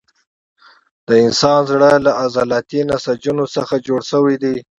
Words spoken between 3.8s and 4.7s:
جوړ شوی دی.